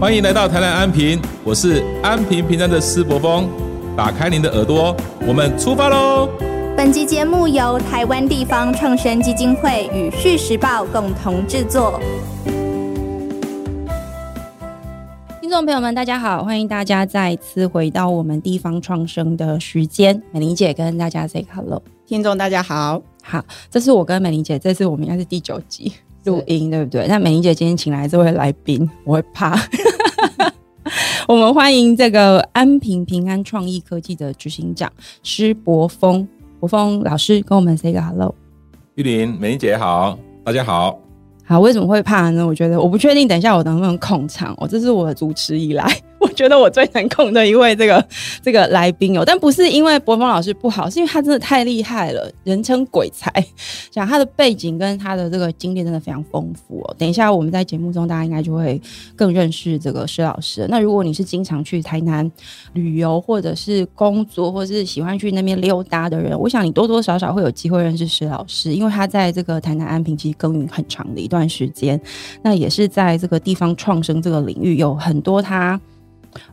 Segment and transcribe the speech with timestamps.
[0.00, 3.50] 欢迎来到台南安平，我是安平平安的施伯峰。
[3.96, 6.28] 打开您的耳朵，我们出发喽！
[6.76, 12.00] 本集节目由台湾地方创生基金会与《续时报》共同制作。
[15.40, 20.22] 听众朋友们，大家好，欢迎大家再次回到我们地方创生的时间。
[20.30, 25.92] 美玲姐跟大家 say hello，听众大家好，好，这是我跟美玲姐，这次我们应该是第九集
[26.28, 27.06] 录音，对不对？
[27.08, 29.58] 那美玲姐今天请来这位来宾，我会怕。
[31.26, 34.90] 我们欢迎这个安平平安创意科技的执行长
[35.22, 36.26] 施博峰，
[36.60, 38.34] 博峰老师跟我们 say 个 hello。
[38.94, 40.98] 玉林、美玲姐好，大家好。
[41.44, 42.46] 好，为什么会怕呢？
[42.46, 44.54] 我觉得我不确定，等一下我能不能控场。
[44.58, 45.86] 我这是我主持以来。
[46.20, 48.04] 我觉得我最能控的一位这个
[48.42, 53.32] 这个来宾哦，但不是因为博峰老师不好，是因为他真的太厉害了，人称鬼才。
[53.90, 56.94] 讲他的背景跟他的这个经历真的非常丰富哦。
[56.98, 58.80] 等一下我们在节目中，大家应该就会
[59.16, 60.66] 更认识这个施老师。
[60.68, 62.30] 那如果你是经常去台南
[62.72, 72.00] 旅游，或者是工作，或者是喜欢去那边溜达的人，我想你多多少少会有机会认识施老师，因为他在这个台南安平其实耕耘很长的一段时间，
[72.42, 75.80] 那也是在这个地方创生这个领域有很多他。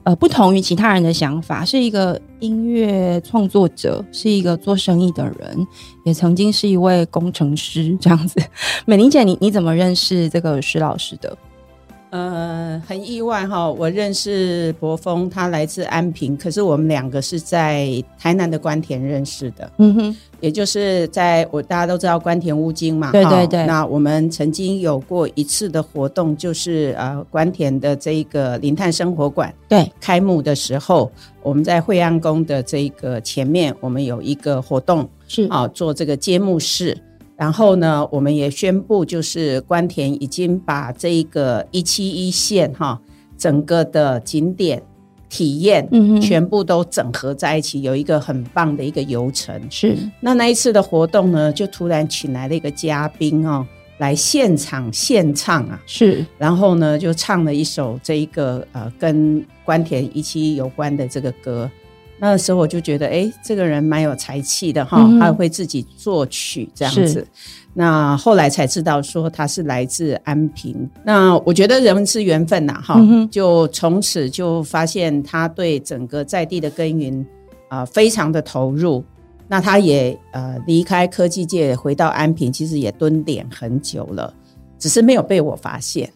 [0.04, 5.68] 呃，不同于其他人的想法，是一个音乐创作者，是一个做生意的人，
[6.04, 8.42] 也曾经是一位工程师这样子。
[8.86, 11.38] 美玲姐，你你怎么认识这个石老师的？
[12.16, 19.70] 呃，很意外哈，我认识博峰，他来自安平，可是我们两个是在台南的关田认识的。
[19.80, 23.66] 嗯哼，也就是在我大家都知道关田乌金嘛，对对对。
[23.66, 31.12] 那我们曾经有过一次的活动，就是呃关田的这一个林泰生活馆对开幕的时候，
[31.44, 36.98] 我们在惠安宫的这个前面，我们有一个活动是啊做这个揭幕式。
[37.38, 43.00] 然后呢，我们也宣布，就是关田已经把这一个一期一线哈，
[43.38, 44.82] 整个的景点
[45.28, 49.60] 体验，嗯，全部都整合在一起，有一个很棒的一个游程。
[49.70, 61.70] 是，那那一次的活动呢，就突然请来了一个嘉宾哦，来现场现唱啊，是，然后呢，就唱了一首这一个呃，跟关田一期有关的这个歌。
[62.18, 67.28] 那时候我就觉得，哎，这个人蛮有才气的哈，他会自己作曲这样子。
[67.74, 70.90] 那后来才知道说他是来自安平。
[71.04, 72.98] 那我觉得人是缘分呐，哈，
[73.30, 77.26] 就从此就发现他对整个在地的耕耘
[77.68, 79.04] 啊非常的投入。
[79.48, 84.34] 那他也呃离开科技界回到安平，其实也蹲点很久了。
[84.78, 86.12] 只是没有被我发现，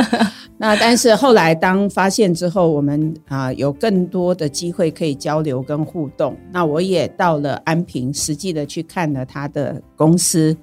[0.58, 6.36] 那但是后来当发现之后，我们啊有更多的机会可以交流跟互动。
[6.50, 10.56] 那我也到了安平，实际的去看了他的公司，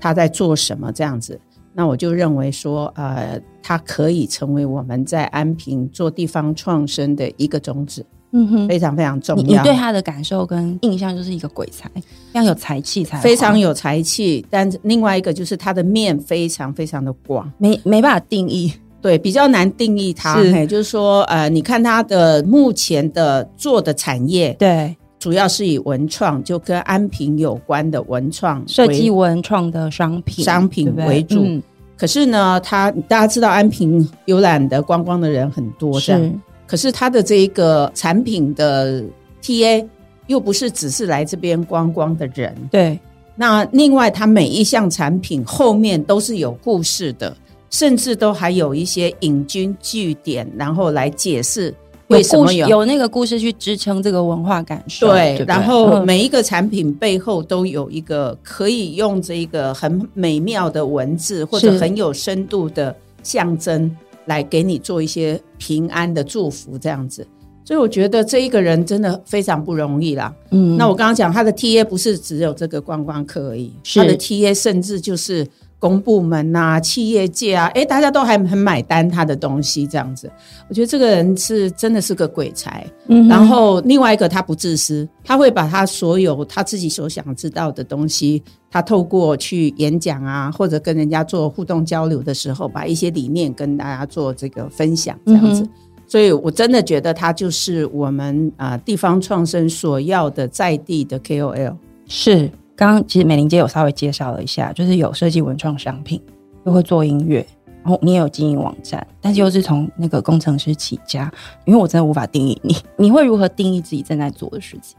[0.00, 1.40] 他在做什么这样子。
[1.72, 8.04] 那我就认为说，呃，他可以成为我们在安平做地方创生的一个种子。
[8.32, 9.42] 嗯哼，非常非常重要。
[9.42, 14.44] 你对他的感受跟印象就是一个鬼才，非常有才气，才非常有才气。
[14.50, 20.42] 但另外一个就是他的面非常非常的广，没没办法定义，对，比较难定义他。
[20.42, 31.60] 是，就是说，呃，你看他的目前的做的产业，对，主要是以文创，就跟安平有关的文创设计文创的商品商品为主。
[31.96, 36.30] 可是呢，他大家知道安平游览的观光的人很多，是。
[36.68, 39.02] 可是他的这一个产品的
[39.42, 39.84] TA
[40.26, 42.96] 又不是只是来这边观光的人，对。
[43.34, 47.34] 那另外，他每一项产品后面都是有故事的，
[47.70, 51.72] 甚至都还有一些引经据典，然后来解释
[52.08, 55.08] 为什么有有那个故事去支撑这个文化感受。
[55.08, 63.96] 对，然后每一个产品背后都有一个可以用这一个很美妙的文字或者很有深度的象征。
[64.28, 67.26] 来给你做一些平安的祝福，这样子，
[67.64, 70.32] 所以我觉得这一个人真的非常不容易啦。
[70.52, 75.46] 嗯，那我刚刚讲他的 T A 不是只有这个观光客而已，他的 T A 甚至就是
[75.78, 80.30] 公部门呐、企业界啊，哎，大家都还很买单他的东西，这样子，
[80.68, 82.84] 我觉得这个人是真的是个鬼才。
[83.06, 88.42] 嗯，然后另外一个他不自私，他会把他所有他自己所想知道的东西。
[88.70, 95.66] 他透过去演讲啊，或者跟人家做互动交流的时候，把一些理念跟大家做这个分享，这样子。
[96.06, 101.76] 所以我真的觉得他就是我们啊地方创生所要的在地的 KOL。
[102.06, 106.22] 是，刚刚其实美玲姐有稍微介绍了一下，就是有设计文创商品，
[106.64, 107.44] 又会做音乐，
[107.82, 111.28] 然后你也有经营网站，但是又是从那个工程师起家。
[111.64, 114.96] 因为我真的无法定义你，你会如何定义自己正在做的事情？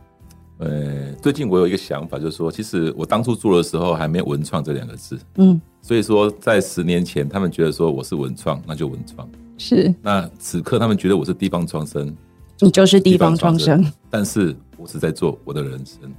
[0.57, 9.25] 呃，最近我有一个想法，就是说，其实我当初做的时候还没有“文创”这两个字，嗯，所以说在十年前，他们觉得说我是文创，那就文创，
[9.57, 12.13] 是那此刻他们觉得我是地方创生，
[12.59, 16.13] 你就是地方创生，但是我是在做我的人生。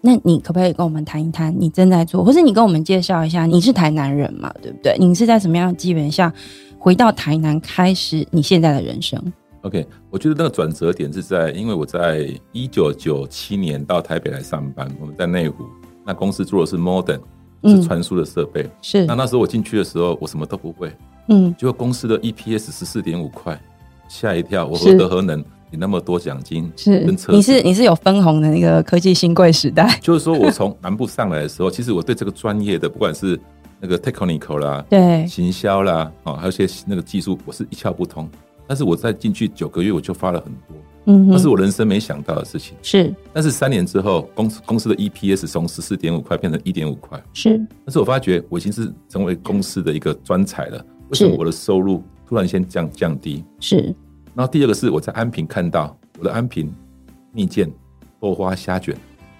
[0.00, 4.52] 那你可不可以跟我们谈一谈你正在做，或是你跟我们介绍一下，你是台南人嘛？
[4.62, 4.96] 对不对？
[4.98, 6.32] 你是在什么样的机缘下
[6.78, 9.20] 回到台南开始你现在的人生
[9.62, 15.64] ？OK，我觉得那个转折点是在，因为我在一九九七年到台北来上班，我们在内湖，
[16.06, 17.20] 那公司做的是 Modern，
[17.64, 18.70] 是传输的设备。
[18.80, 19.04] 是。
[19.04, 20.92] 那那时候我进去的时候，我什么都不会。
[21.28, 21.52] 嗯。
[21.58, 23.60] 结果公司的 EPS 十四点五块，
[24.08, 25.44] 吓一跳，我何德何能？
[25.70, 29.98] 你那么多奖金是，你是你是有分红的那个科技新贵时代。
[30.00, 33.38] 就是说我从南部上来的时候， 其实我对这个专业的，不管是
[33.80, 38.28] 那个 technical 啦，对，行销啦，哦，还有些那个技术，我是一窍不通。
[38.66, 40.76] 但是我在进去九个月，我就发了很多，
[41.06, 42.76] 嗯，那是我人生没想到的事情。
[42.82, 47.56] 是，但是三年之后，公司公司的 EPS 从十四点五块变成一点五块，是。
[47.84, 53.42] 但是我发觉我已经是成为公司的一个专才了，为什么我的收入突然间降降低？
[53.58, 53.94] 是。
[54.38, 56.72] 然后第二个是我在安平看到我的安平
[57.32, 57.68] 蜜饯、
[58.20, 58.94] 豆花、虾卷，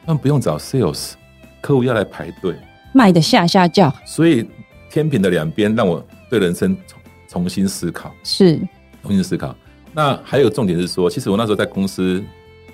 [0.05, 1.13] 他们不用找 sales，
[1.61, 2.57] 客户要来排队，
[2.93, 3.95] 卖的下下叫。
[4.05, 4.45] 所以
[4.91, 6.99] 天平的两边让我对人生重
[7.29, 8.59] 重新思考，是
[9.05, 9.55] 重新思考。
[9.95, 12.21] 那还有重点是说，其实我那时候在公司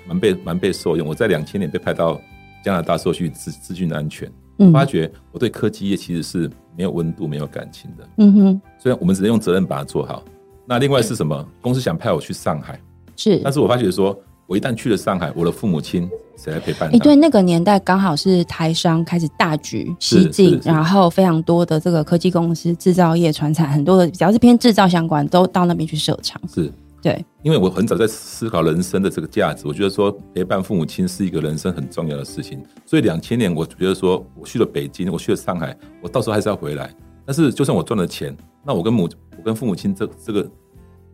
[0.07, 1.07] 蛮被蛮被受用。
[1.07, 2.19] 我在两千年被派到
[2.63, 4.27] 加拿大，受训资资讯的安全，
[4.73, 8.09] 发觉我对科技业其实是没有温度、没有感情的。
[8.17, 10.23] 嗯哼，虽然我们只能用责任把它做好。
[10.65, 11.47] 那另外是什么？
[11.61, 12.79] 公司想派我去上海，
[13.15, 14.17] 是，但是我发觉说，
[14.47, 16.89] 我一旦去了上海，我的父母亲谁来陪伴？
[16.91, 26.41] 哎，对，那个年代刚好是台商开始大举西进，然后非常多的这个科技公司、制造业、传产，很多的只要是偏制造相关，都到那边去设厂。
[26.51, 32.63] 是，对，因为我很早在思考人生的这个价值，我觉得说陪伴父母亲是一个人生很重要的事情。
[32.87, 36.91] 所以两千年，我觉得说我去了北京，我去了上海，我到时候还是要回来。
[37.25, 38.35] 但是就算我赚了钱。
[38.67, 39.07] 那我跟母，
[39.37, 40.49] 我跟父母亲这这个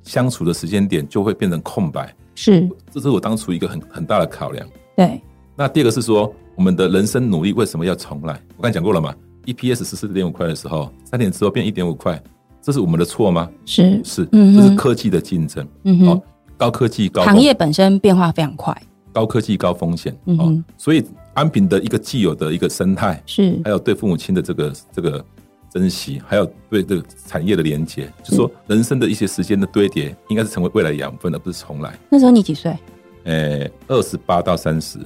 [0.03, 4.65] 相处的时间点就会变成空白，是，这是我当初一个很很大的考量。
[4.95, 5.21] 对，
[5.53, 8.41] 那第二个是说，我们的人生努力为什么要重来？
[8.55, 9.13] 我刚才讲过了嘛
[9.47, 12.23] ，EPS 十四点五块的时候，三年之后变一点五块，
[12.61, 13.49] 这是我们的错吗？
[13.65, 16.21] 是是，这是科技的竞争，嗯哼，
[16.55, 18.73] 高科技高行业本身变化非常快，
[19.11, 21.03] 高科技高风险，嗯所以
[21.33, 25.25] 安平的一个既有的一个生态是，还有对父母亲的这个这个。
[25.73, 31.97] 珍惜，还有对这个产业的连接，就是说人生的一些时间的堆叠，应该是成为未来养分，而不是重来。
[32.09, 32.75] 那时候你几岁？
[33.23, 34.99] 呃，二十八到三十。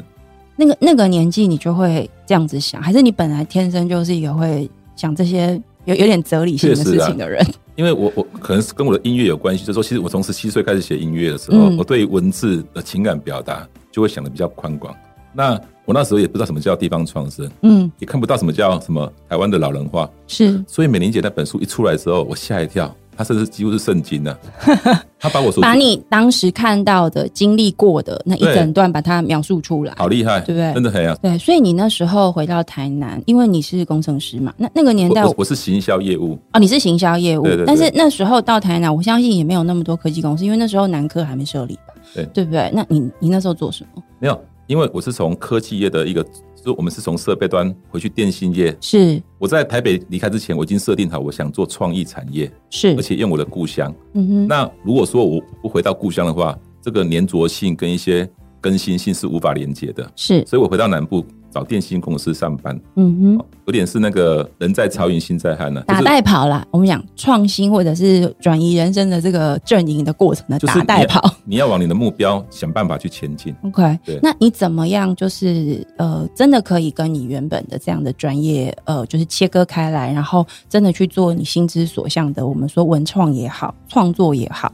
[0.56, 7.45] 那个那个年纪，你就会这样子想，还是你本来天生就是一个会想这些有有点哲理性的事情的人？
[7.75, 14.95] 因为我我可能是跟我的音乐有关系，就是说，其实我从十七岁开始写音乐的时候，我对文字的情感表达就会想的比较宽广。
[15.33, 20.63] 那我那时候也不知道什么叫地方创生，嗯，也看不到什么叫什么台湾的老人化，是。
[20.67, 24.35] 所以美玲姐那本书一出来之后，我吓一跳，她甚至几乎是圣经呢。
[25.19, 30.73] 她把我把你当时看到的、经历过的那一整段，把它描述出来，好厉害，对不对？
[30.73, 31.15] 真的很啊。
[31.21, 37.65] 对，所以你那时候回到台南，因为你是工程师嘛，那那个年代我我是行销业务哦，你是行销业务，对对。
[37.65, 41.93] 但是那时候到台南，我相信也没有那么多科技公司，因为那时候南科还没设立吧？
[42.15, 42.71] 对，对不对？
[42.73, 44.01] 那你你那时候做什么？
[44.17, 44.39] 没有。
[44.67, 46.25] 因为我是从科技业的一个，
[46.63, 48.75] 就我们是从设备端回去电信业。
[48.81, 53.94] 是我在台北离开之前，我已经设定好我想做创意产业，是而且用我的故乡。
[54.13, 54.47] 嗯哼。
[54.47, 58.28] 那如果说我不回到故乡的话，这个粘着性跟一些
[58.59, 60.11] 更新性是无法连接的。
[60.16, 61.25] 是，所以我回到南部。
[61.56, 66.68] 找电信公司上班，嗯哼，有点是那个人在曹营心在汉呢，打带跑啦。
[66.69, 73.56] 我们讲创新或者是转移人生的这个阵营的过程的打带跑，你要往你的目标想办法去前进。
[73.64, 84.69] OK，对，那你怎么样就是呃，真的可以跟你原本的这样的专业呃，就是切割开来，然后真的去做你心之所向的，我们说文创也好，创作也好。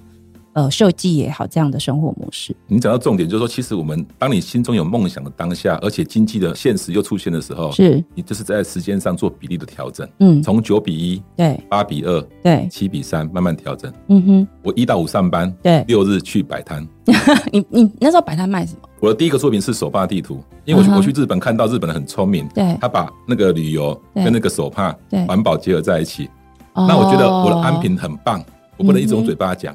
[0.54, 2.54] 呃，设计也好，这样的生活模式。
[2.68, 10.08] 你讲到重点，就是说，其实我们当你心中有梦想的当下，而且经济的现实又出现的时候，是你就是在时间上做比例的调整。
[10.20, 13.92] 嗯，从九比一，对，八比二，对，七比三，慢慢调整。
[14.10, 16.86] 嗯哼，我一到五上班，对，六日去摆摊。
[17.52, 18.80] 你你那时候摆摊卖什么？
[19.00, 24.94] 我的第一个作品是手帕地图，因为我我去日本看到日本人很聪明，对，他把那个旅游跟那个手帕
[25.28, 26.30] 环保结合在一起。
[26.76, 28.44] 那我觉得我的安平很棒，
[28.78, 29.74] 我不能一直用嘴巴讲。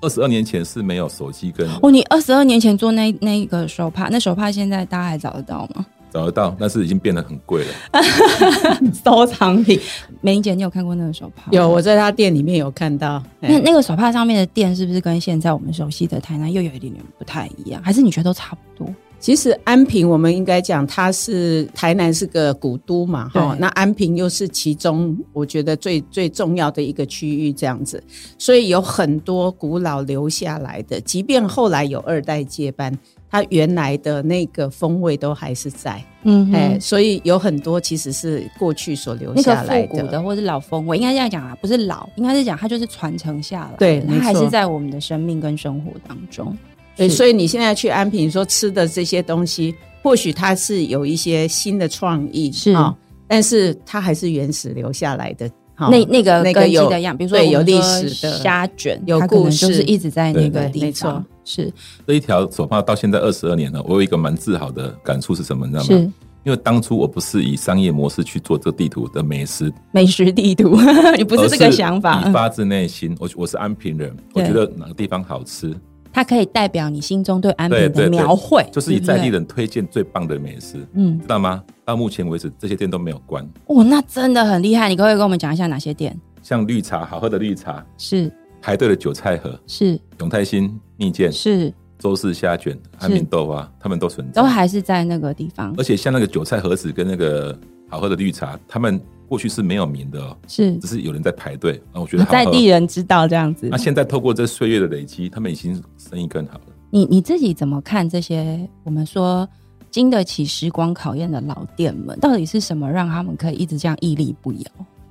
[0.00, 5.84] 二十二年前是没有手机跟哦，你二十二年前做那那个手帕，那手帕现在大家还找得到吗？
[6.10, 8.02] 找得到，但是已经变得很贵了。
[9.04, 9.78] 收藏品，
[10.22, 11.50] 美玲姐，你有看过那个手帕？
[11.50, 13.22] 有，我在他店里面有看到。
[13.40, 17.82] 那那个手帕上面的店是不是跟现在我们熟悉的台南又有一点点不太一样？
[17.82, 18.94] 还是你觉得都差不多？
[19.20, 23.56] 其实安平，我们应该讲它是台南是个古都嘛，哈。
[23.58, 28.02] 那安平又是其中我觉得最最重要的一个区域，这样子，
[28.38, 32.96] 所以有很多古老留下来的，即便后来有二代接班，
[33.28, 36.02] 它原来的那个风味都还是在。
[36.22, 46.56] 嗯，哎，所以有很多其实是过去所留下来的，的或者是老风味，应该这样讲啊，不是老，应该是讲它就是传承下来，对，它还是在我们的生命跟生活当中。
[46.98, 52.94] 对，所以你现在去安平说吃的这些东西，或许它是有一些新的创意，是啊，
[53.26, 55.48] 但是它还是原始留下来的。
[55.90, 61.24] 那那个那个有的样，比如说有历史的虾卷，有故事，就是一直在那个地方。
[61.44, 61.72] 是
[62.06, 65.66] 这一条手帕到现在二十二年了，我有一个蛮自豪的感触是什么？
[65.66, 66.12] 你知道吗？
[66.44, 70.76] 因为当初我不是以商业模式去做这地图的美食美食地图，
[71.16, 73.14] 你不是这个想法，发自内心。
[73.20, 75.74] 我我是安平人，我觉得哪个地方好吃。
[76.12, 81.62] 它可以代表你心中对安平的描绘，就是以在地人推荐最棒的美食，嗯，知道吗？
[81.84, 83.48] 到目前为止，这些店都没有关。
[83.66, 84.88] 哦，那真的很厉害！
[84.88, 86.18] 你可不可以跟我们讲一下哪些店？
[86.42, 95.74] 像绿茶，好喝的绿茶是排队的韭菜盒是永泰新蜜饯是周氏虾卷安平豆花，他们都存在，都还是在那个地方。
[95.78, 99.00] 而且像那个韭菜盒子跟那个好喝的绿茶，他们。
[99.28, 101.80] 过去是没有名的，是只是有人在排队。
[101.92, 103.68] 那我觉得在地人知道这样子。
[103.70, 106.64] 那现在透过这岁月的累积，他们已经生意更好了。
[106.90, 109.46] 你你自己怎么看这些我们说
[109.90, 112.18] 经得起时光考验的老店们？
[112.18, 114.62] 到底是什么让他们可以一直这样屹立不摇？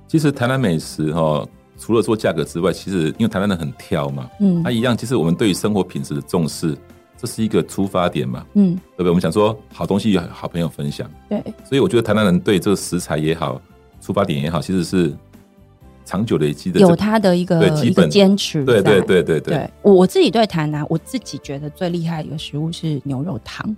[0.08, 1.46] 其实台南美食哈，
[1.78, 4.96] 除了说价格之外，其实因为台南人很挑嘛，嗯，它一样。
[4.96, 6.76] 其实我们对于生活品质的重视，
[7.16, 9.10] 这是一个出发点嘛，嗯，对不对？
[9.10, 11.40] 我们想说好东西，好朋友分享，对。
[11.64, 13.62] 所以我觉得台南人对这个食材也好。
[14.00, 15.14] 出发点也好，其实是
[16.04, 18.64] 长久累积的，有他的一个一个坚持。
[18.64, 23.76] 对对对对对，我我自己对台南，我自己觉得最厉害的一个食物是牛肉汤。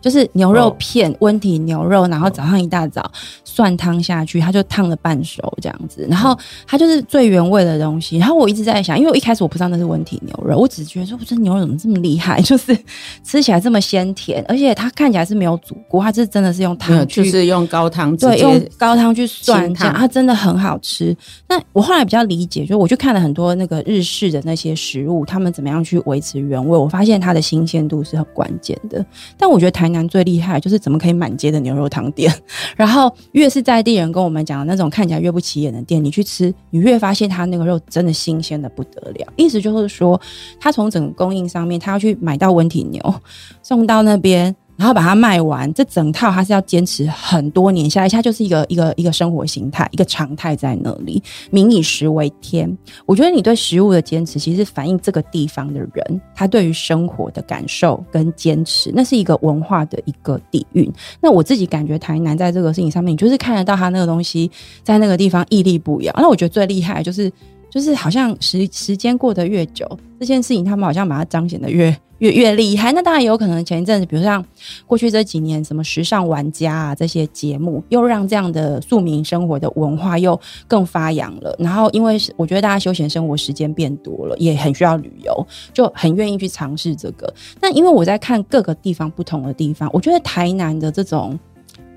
[0.00, 3.10] 就是牛肉片，温体牛肉，然后早上一大早
[3.44, 8.16] 蒜汤下去，它就烫了半熟这样子，然后它就是最原味的东西。
[8.18, 12.40] 然后我一直在想，因为我一开始我不知道那是温体牛肉，我只是觉得说，这牛肉怎么这么厉害？
[12.42, 12.76] 就是
[13.24, 21.16] 吃起来这么鲜甜，而且它看起来是没有煮过，它是真的是用汤，就是用高汤，对，用高汤去涮这样，它真的很好吃。
[21.48, 29.04] 那我后来比较理解，就我去看了很多那个日式的那些食物，他们怎么样去维持原味，我发现它的新鲜度是很关键的。
[29.36, 32.30] 但我觉得台台南最厉害就是怎么可以满街的牛肉汤店，
[32.76, 39.32] 然后越是在地人跟我们讲的那种看起来越不起眼的店，你去吃，你越发现他那个肉真的新鲜的不得了。
[39.36, 40.20] 意思就是说，
[40.60, 43.14] 他从整个供应上面，他要去买到温体牛，
[43.62, 44.54] 送到那边。
[44.78, 51.20] 然后把它卖完，这整套它是要坚持很多年下来，它就是一个一个一个生活形态，一个常态在那里。
[51.50, 60.88] 民以食为天，我觉得你对食物的坚持，其实反映这个地方的人他对于生活的感受跟坚持，那是一个文化的一个底蕴。
[61.20, 64.48] 那我自己感觉台南在这个事情上面，你就是看得到他那个东西
[64.84, 66.14] 在那个地方屹立不摇。
[66.16, 67.28] 那我觉得最厉害就是。
[67.70, 69.86] 就是好像时时间过得越久，
[70.18, 72.92] 这件事情他们好像把它彰显的越越越厉害。
[72.92, 74.44] 那当然有可能前一阵子，比如像
[74.86, 81.54] 过去这几年什么时尚玩家啊这些节目，又让这样的庶民生活的文化又更发扬了。
[81.58, 87.32] 然后因为我觉得大家休闲生活时间变多了，也很需要旅游，就很愿意去尝试这个。
[87.60, 91.38] 那因为我在看各个地方不同的地方，我觉得台南的这种。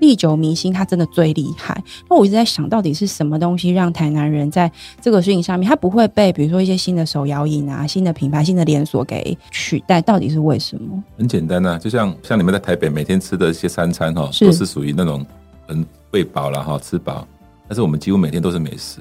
[0.02, 1.80] 历久弥新，它真的最厉害。
[2.10, 10.02] 那我一直在想到底是什么东西让台南人在这个事情上面，他不会被比如说一些新的手摇饮啊、新的品牌、新的连锁给取代？
[10.02, 11.00] 到底是为什么？
[11.16, 15.24] 很简单啊，就像像你们在台北每天吃的一些三餐哈，都是属于那种
[15.68, 17.24] 很喂饱了哈，吃饱。
[17.68, 18.98] 但是我们几乎每天都是美食。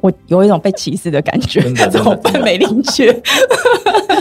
[0.00, 3.12] 我有一种被歧视的感觉， 真的，我被美玲姐，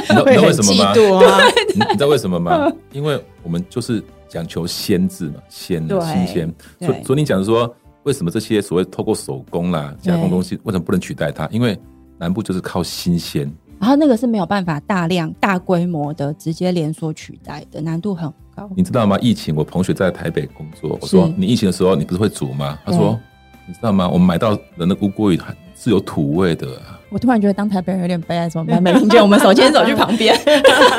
[0.09, 1.51] 你知道为什么吗？
[1.75, 2.71] 你知道为什么吗？
[2.91, 4.03] 因为我们就是。
[4.35, 6.53] 讲求鲜字嘛，鲜新鲜。
[6.81, 7.73] 所所以你讲说，
[8.03, 11.47] 为什么这些所谓透过手工啦加工东西，为什么不能取代它？
[11.49, 11.79] 因为
[12.17, 13.49] 南部就是靠新鲜，
[13.79, 18.69] 然后那个是没有办法大量大规模的直接连锁取代的，难度很高。
[18.75, 19.17] 你知道吗？
[19.21, 22.77] 疫情，我同学在台北工作，我说你疫情的时候，你不是会煮吗？
[22.85, 23.17] 他说，
[23.65, 24.09] 你知道吗？
[24.09, 25.39] 我们买到人的乌龟鱼
[25.77, 26.67] 是有土味的。
[27.09, 28.83] 我突然觉得当台北人有点悲哀，怎么办？
[28.83, 30.35] 美玲姐，我们手牵手去旁边。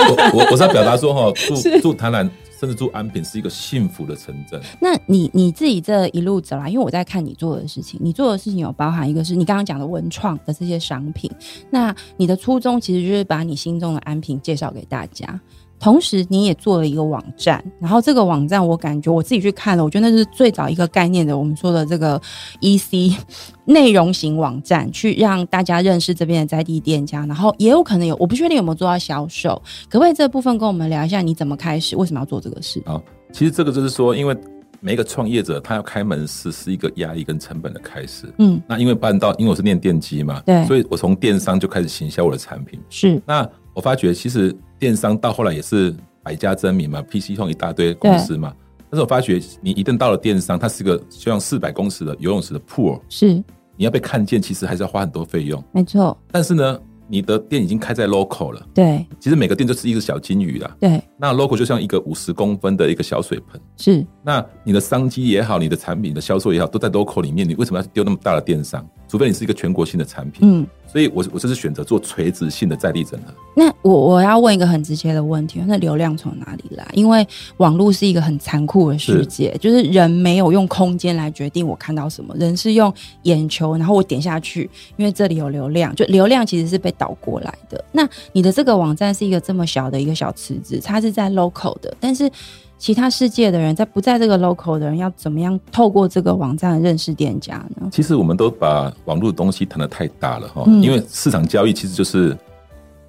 [0.09, 2.29] 我我我是要表达说 哈，住住台南。
[2.59, 4.61] 甚至住安平是一个幸福的城镇。
[4.81, 11.31] 那你你自己这一路走来，因为我在看你做的事情，你做的事情有包含一个是你刚刚讲的文创的这些商品。
[11.71, 15.39] 那你的初衷其实就是把你心中的安平介绍给大家。
[15.79, 22.21] 同时你也做了一个网站，然后这个网站我感觉我自己去看了，我觉得那是最早一个概念的，我们说的这个
[22.61, 23.15] EC
[23.67, 32.83] 内容型网站，去让大家认识这边的在地店家，然后也有可能有，我不确定有没有做到销售，可不可以这部分跟我们聊一下，你怎么开始，为什么要做这个事？
[32.87, 33.03] 好，
[33.33, 34.37] 其实这个就是说，因为。
[34.79, 38.33] 每一个创业者，他要开门市是一个压力跟成本的开始。
[38.39, 42.79] 嗯，那因为办到，因为我是念电机嘛，对，所以我从电商就开始行销我的产品。
[42.91, 48.51] 是，那我发觉其实电商到后来也是百家争鸣嘛，PC 用一大堆公司嘛。
[48.89, 53.35] 但是我发觉你一旦到了电商，它是个就像四百公尺的游泳池的 pool，是，
[53.77, 55.63] 你要被看见，其实还是要花很多费用。
[55.73, 56.17] 没错。
[56.33, 56.81] 但是呢。
[57.09, 68.85] 你的店已经开在 local 了，对，其实每个店就是一个小金鱼啦，对，那 local 就像一个五十公分的一个小水盆，是，那你的商机也好，你的产品的销售也好，都在 local 里面，你为什么要丢那么大的电商？
[69.07, 70.67] 除非你是一个全国性的产品，嗯。
[70.97, 73.35] 所以，我我这是选择做垂直性的在地整合。
[73.55, 76.89] 那我我要问一个很直接的问题：那流量从哪里来？
[76.95, 82.91] 因为网络是一个很残酷的世界，就是人没有用空间来决定我看到什么，人是用
[83.25, 87.85] 眼球，然后我点下去，因为这里有流量，就流量其实是被导过来的。
[87.93, 92.31] 那你的这个网站是一个这么小的一个小池子，它是在 local 的，但是。
[92.79, 97.89] 其他世界的人在不在这个 local 的人要怎么样透过这个网站认识店家呢？
[97.91, 102.37] 其实我们都把网络的东西谈的太大了哈，因为市场交易其实就是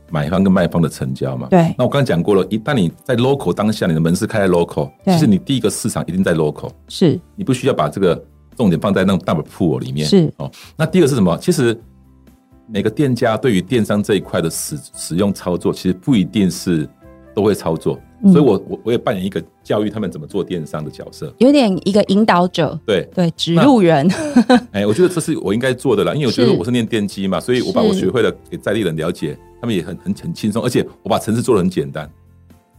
[0.09, 1.47] 买方跟卖方的成交嘛。
[1.49, 1.75] 对。
[1.77, 8.23] 那我刚刚讲过了，一旦你在 local 当下，你的门市开在 local，其实你第一个市场一定在 local，是你不需要把这个
[8.55, 10.07] 重点放在那种 double pool 里面。
[10.07, 10.49] 是哦。
[10.77, 11.37] 那第二个是什么？
[11.39, 11.77] 其实
[12.67, 16.87] 每个店家对于电商这一块的使使用操作，其实不一定是
[17.35, 17.99] 都会操作。
[18.23, 24.09] 所以，我我我也扮演一个教育他们怎么做电商的角色，有点一个引导者，对对，指路人。
[24.71, 32.09] 哎，我觉得这是我应该做的啦，因为我觉得我是念电机嘛，所以我把我学会了给在地人了解，他们也很很很轻松，而且我把城市做的很简单，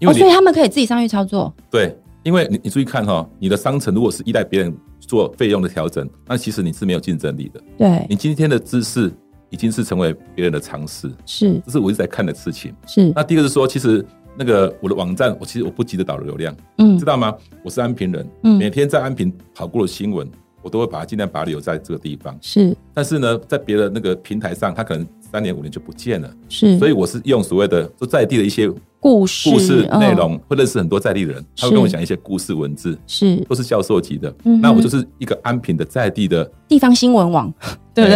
[0.01, 1.55] 因为所以他们可以自己上去操作。
[1.71, 7.61] 对，因为你你注意看哈，你的商城如果是依赖别人做费用的调整，那其实你是没有竞争力的。
[7.79, 9.09] 对，你今天的知识
[9.51, 12.75] 已经是成为别人的常识，是，这是我一直在看的事情。
[12.89, 14.05] 是，那第二个是说，其实。
[14.39, 17.35] 那个我的网站，我其实我不急着导流量，嗯，知道吗？
[17.65, 20.31] 我是安平人，嗯，每天在安平跑过的新闻，
[20.63, 22.39] 我都会把它尽量把它留在这个地方。
[22.41, 26.33] 是，但是呢，在别的那个平台上，它可能三年五年就不见了。
[26.49, 34.33] 是，所以我是用所谓的就在地的一些故事故事内容，会认识很多在地的人，他会跟我讲一些故事文字，是，都是教授级的。
[34.45, 37.53] 嗯那我就是一个安平的在地的地方新闻网，
[37.93, 38.11] 对不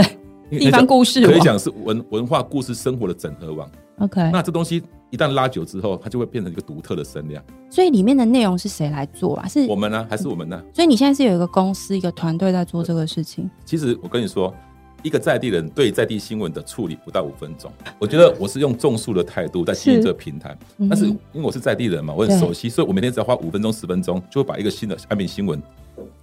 [0.51, 0.59] 对？
[0.61, 3.69] 地方故事可以讲是文文化故事生活的整合网。
[3.99, 4.81] OK，那这东西。
[5.12, 7.44] 一旦拉久之后，它就会变成一个独特的声量。
[7.70, 9.46] 所以里面的内容是谁来做啊？
[9.46, 10.61] 是我们呢，还是我们呢？
[10.72, 13.48] 所以你现在是有一个公司、一个团队在做这个事情。
[13.66, 14.53] 其实我跟你说，
[15.03, 17.70] 一个在地人对在地新闻的处理不到五分钟。
[17.98, 20.57] 我觉得我是用种树的态度在经营这个平台，
[20.88, 25.62] 但是因为我是在地人嘛，我很熟悉，所以我每天只要花五分钟、十分钟，就会把一个新的安平新闻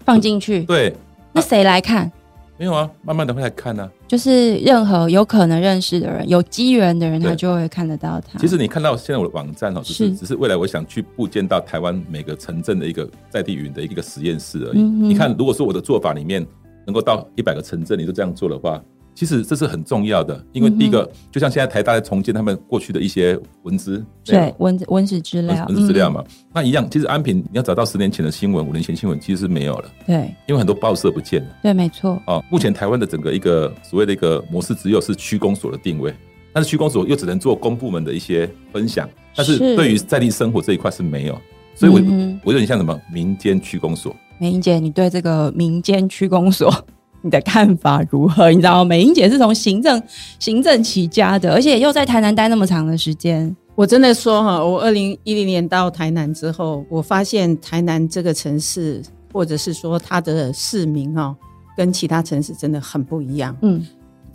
[0.03, 0.63] 放进去。
[0.63, 0.95] 对，
[1.31, 2.11] 那谁来看？
[2.59, 3.89] 没有啊，慢慢的会来看呢。
[4.05, 8.37] 就是任何有可能认识的人、有机缘的人，他就会看得到他。
[8.37, 14.81] 其实你看到现在我的网站哦，只是只是未来我想去布建到台湾每个城镇的一个在地云的一个实验室而已。
[14.81, 16.45] 你看，如果说我的做法里面
[16.85, 18.83] 能够到一百个城镇，你都这样做的话。
[19.19, 32.17] 其实这是很重要的，因为第一个，就像现在台大在重建他们过去的一些文资，对文文史资料，文史资料嘛，那一样，其实安平你要找到十年前的新闻，五年前新闻其实是没有了，对，因为很多报社不见了，对，没错。
[32.27, 36.15] 哦，目前台湾的整个一个所谓的一个模式，只有是区公所的定位，
[36.53, 39.05] 但是区公所又只能做公部门的一些分享，
[39.35, 41.37] 但是对于在地生活这一块是没有，
[41.75, 41.99] 所以我
[42.45, 44.15] 我有点像什么民间区公所。
[44.37, 46.73] 美英姐，你对这个民间区公所？
[47.21, 48.49] 你的看法如何？
[48.51, 48.85] 你知道吗？
[48.85, 50.01] 美英姐是从行政
[50.39, 53.55] 行政起家的，而且又在台南待那么长的时间。
[53.75, 59.01] 我真的说哈，我二零一零年到台南之后，我发现台南这个城市，
[59.31, 61.33] 或者是说它的市民哈，
[61.77, 63.55] 跟其他城市真的很不一样。
[63.61, 63.85] 嗯，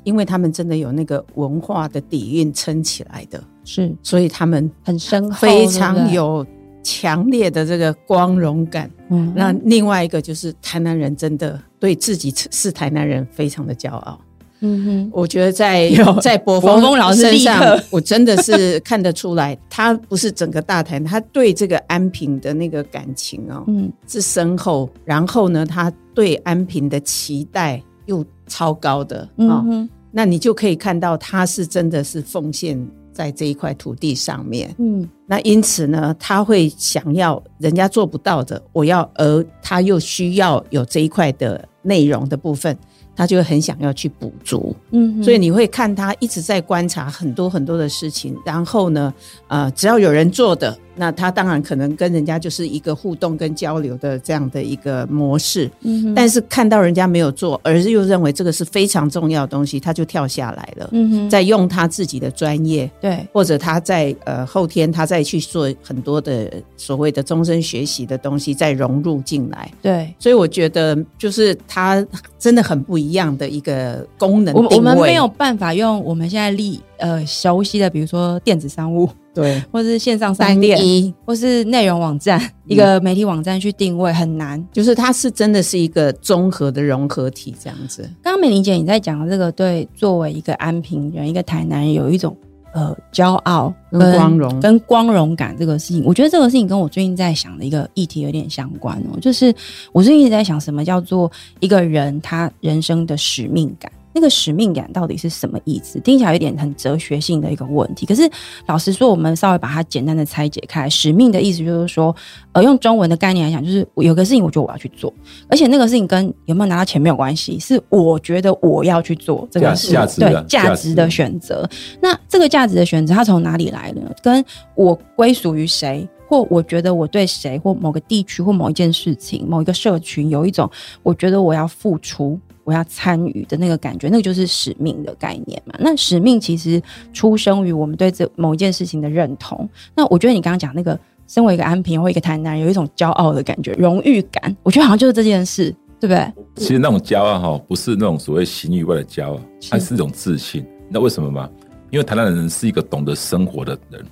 [0.03, 6.47] 因为他们真的有那个文化的底蕴撑起来的，是，所以他们很深厚，非常有
[6.83, 8.91] 强烈的这个光荣感。
[9.11, 11.61] 嗯，那另外一个就是台南人真的。
[11.85, 14.19] 对自己是台南人，非常的骄傲。
[14.61, 15.91] 嗯哼，我觉得在
[16.23, 24.89] 在博峰老师身上，我真的是看得出来，他不是整个大台，他对这个安平的那个感情哦，嗯，是深厚。
[25.05, 29.63] 然后呢，他对安平的期待又超高的啊。
[30.11, 32.83] 那你就可以看到，他是真的是奉献
[33.15, 34.75] 在这一块土地上面。
[34.79, 41.67] 嗯，那因此呢，他会想要人家做不到的，我要，而他又需要有这一块的。
[41.87, 42.75] 内容的部分，
[43.15, 49.13] 他就会很想要去补足，嗯，所以你会看他一直在观察很多很多的事情，然后呢，
[49.49, 72.05] 呃，只要有人做的，那他当然可能跟人家就是一个互动跟交流的这样的一个模式，嗯，但是看到人家没有做，而是又认为这个是非常重要的东西，他就跳下来了，嗯哼，在用他自己的专业，对，或者他在呃后天他再去做很多的所谓的终身学习的东西，再融入进来，对，所以我觉得就是他
[72.39, 79.09] 真的很不一样的一个功能，我我们没有办法用我们现在立呃熟悉的，比如说电子商务。
[79.35, 80.79] 对， 或是线上商店，
[81.27, 88.09] 或是内容网站，一个媒体网站去定位很难，就是它是真的是一个综合的融合体这样子。
[88.23, 92.37] 刚刚美玲姐你在讲这个，对，作为一个安平人，一个台南人，有一种
[92.73, 99.53] 呃骄傲跟光荣跟光荣感这个事情，我觉得这个事情跟我最近在想的一个议题有点相关哦，就是
[99.93, 103.91] 我最近一直在想什么叫做一个人他人生的使命感。
[104.15, 105.99] 那个使命感到底是什么意思？
[106.01, 108.07] 听起来有点很哲学性的一个问题。
[108.07, 108.31] 可是
[108.67, 112.15] 老实说，我们稍微把它简单的拆解开，使命的意思就是说，
[112.53, 115.13] 呃，用中文的概念来讲，就是有个事情，我觉得我要去做，
[115.49, 121.69] 而且那个事情跟有没有拿到钱没有关系，是我觉得我要去做这个价值对价值的选择。
[122.01, 124.03] 那这个价值的选择，它从哪里来呢？
[124.23, 124.45] 跟
[124.77, 130.71] 我归属于谁，或我觉得我对谁，或某个地区，或某一件事情，某一个社群，有一种
[131.03, 132.39] 我觉得我要付出。
[132.65, 135.75] 我要参与的那个感觉，那个就是使命的概念嘛。
[135.79, 139.69] 那使命其实出生于我们对这某一件事情的认同。
[139.95, 146.33] 那我觉得你刚刚讲那个，身为一个安平或一个台南人，有一种骄傲的感觉、荣誉感，我觉得好像就是这件事，对不对？
[146.57, 150.63] 其实那种骄傲哈，不是那种所谓形于外的骄傲，它是一种自信。
[150.63, 151.49] 你知道为什么吗？
[151.91, 154.05] 因为台南人是一个懂得生活的人，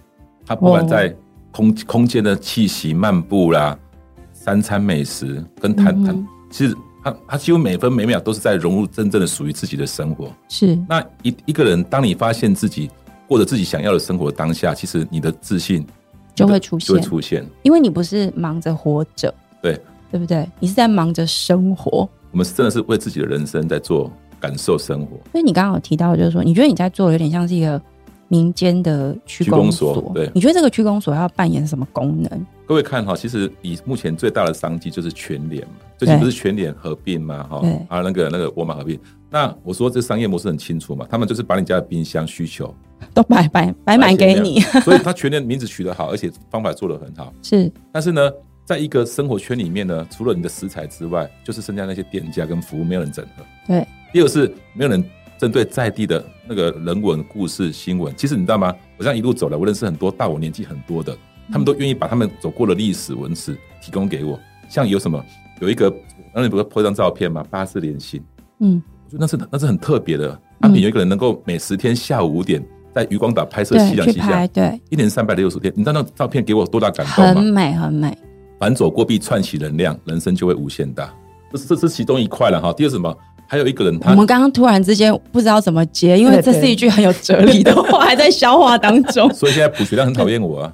[0.45, 1.15] 他不管在
[1.51, 3.79] 空空间的气息、漫步啦、
[4.33, 6.77] 三餐美食跟谈谈，其实。
[7.03, 10.31] 他他几乎每分每秒都是在融入真正的属于自己的生活。
[10.49, 12.91] 是那一一个人，当你发现自己
[13.27, 15.85] 过着自己想要的生活当下，其实你的自信
[16.35, 17.45] 就会出现，就会出现。
[17.63, 20.49] 因为你不是忙着活着，对对不对？
[20.61, 22.09] 你是在忙着生活。
[22.31, 25.19] 我们是真的是为自己的人生在做感受生活。
[25.33, 27.81] 所以你刚刚有提到，就是说，你觉得你在做有点像是一个
[28.33, 30.31] 民间的区公所，对？
[30.35, 32.47] 你觉得这个区公所要扮演什么功能？
[32.67, 37.47] 各位看哈，其实以目前最大的商机就是全联嘛，最近不是全联合并吗？
[37.51, 38.99] 哈，啊那个那个沃尔玛合并。
[39.29, 42.75] 那我说这商业模式很清楚嘛，他们就是把你家的冰箱需求
[43.13, 47.31] 都摆摆摆满给你，所以他全联名字取得好，而且方法做得很好。
[47.45, 48.31] 是，但是呢，
[48.65, 53.45] 在一个生活圈里面呢，除了你的食材之外，就是剩下那些店家跟服务没有人整合。
[53.67, 53.87] 对。
[54.11, 55.05] 第二个是没有人
[55.43, 58.15] 针对在地的那个人文故事新闻。
[58.17, 58.73] 其实你知道吗？
[58.97, 61.19] 我这样一路走来，我认识很多大我年纪很多的。
[61.51, 65.21] 他们都愿意把他们走过的历史文史提供给我，像有什么
[65.59, 65.93] 有一个，
[66.33, 67.45] 那你不是拍张照片吗？
[67.51, 68.23] 八字连心，
[68.61, 70.41] 嗯，我觉得那是那是很特别的。
[70.61, 77.35] 阿平有一个人能够每十天下午五点在渔光岛拍摄夕阳西下，对，一年三百六十天，你知道那照片给我多大感动吗？
[77.35, 78.17] 很美，很美。
[78.61, 81.13] 反走过壁串起能量，人生就会无限大。
[81.51, 82.73] 这是这是其中一块了哈。
[82.73, 83.13] 第二什么？
[83.53, 89.31] 还有一个人，我们刚刚突然之间不知道怎么接，因为这是一句很有哲理的话，还在消化当中。
[89.35, 90.73] 所以现在普学亮很讨厌我啊，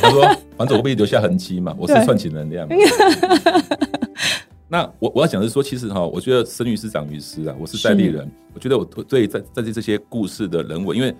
[0.00, 0.22] 他 说
[0.56, 1.74] 反正我不会留下痕迹嘛？
[1.76, 2.68] 我是串起能量。
[4.70, 11.12] 那我我要讲的是说，其实哈，我觉得生于斯长于斯啊，我是在地人，我觉得我对在在这这些故事的人文，因为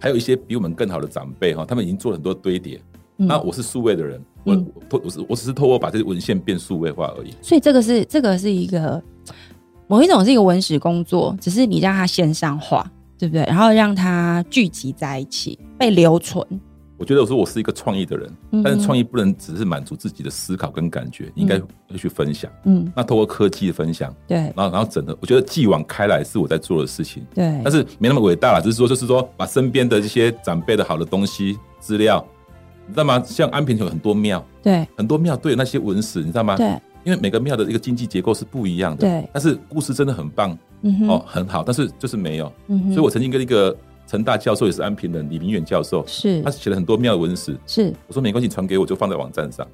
[0.00, 2.80] 还有一些比我们更好的长辈哈，他们已经做了很多堆叠。
[3.14, 7.30] 那我是数位的人，我我我是我只是透过把这些文献变数位化而已。
[7.42, 9.00] 所以这个是这个是一个。
[9.88, 13.42] 某一种是一个文史工作，只是你让它线上化，对不对？
[13.46, 16.46] 然后让它聚集在一起，被留存。
[16.98, 18.30] 我觉得我说我是一个创意的人，
[18.62, 21.56] 但是创意不能只是满足自己的思考跟感觉，应该
[21.88, 22.50] 要去分享。
[22.64, 27.24] 嗯，那透过科技的分享，对，然后然后整个，我觉得继往开来是我在做的事情。
[27.32, 32.22] 对，但是没那么伟大了，只是说就是说把身边的这些长辈的好的东西资料，
[32.86, 33.22] 你知道吗？
[33.24, 36.56] 像安平有很多庙，对，很多庙都有那些文史，你知道吗？
[36.56, 36.68] 对。
[37.04, 39.28] 因为每个庙的一个经济结构是不一样的，对。
[39.32, 42.52] 但是故事真的很棒，嗯哦，很好，但是就是没有。
[42.66, 47.92] 嗯所以我曾经跟一个成大教授，也是安平人李明远教授，是，他写了很多庙的文史，是。
[48.06, 49.66] 我说没关系，传给我，就放在网站上。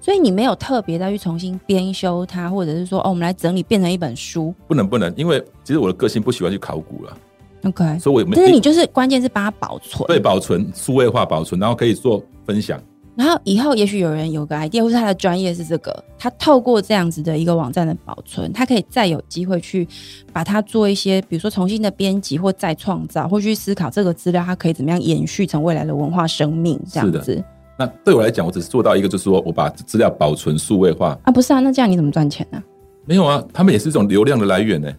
[0.00, 4.52] 所以你没有特别再去重新编修它，或者是说，哦，我们来整理变成一本书？
[4.66, 7.16] 不能，不能，因为其实我的个性不喜欢去考古了。
[7.64, 12.82] OK，所以我没但是你就是关键是把它保存，对，保存数位化保存，然后可以做分享。
[13.14, 19.86] 然后以后也许有人有个 idea，或是他的专业是这个，他透过这样子的一个网站的保存，他可以再有机会去
[20.32, 27.44] 把它做一些，比如说重新的编辑或再创造，或去思考这个资料它可以怎么样延续成未来的文化生命这样子。
[27.78, 31.60] 那对我来讲，我只是做到一个，就是说我把资料保存数位化啊，不是啊？
[31.60, 32.62] 那这样你怎么赚钱呢？
[33.04, 34.90] 没有啊，他们也是一种流量的来源呢，